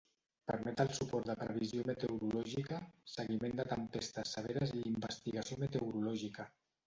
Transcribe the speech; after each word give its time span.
Permet 0.51 0.79
el 0.83 0.87
suport 0.99 1.27
de 1.31 1.35
previsió 1.41 1.83
meteorològica, 1.89 2.79
seguiment 3.17 3.55
de 3.61 3.67
tempestes 3.75 4.33
severes 4.39 4.75
i 4.79 4.83
investigació 4.95 5.61
meteorològica. 5.67 6.49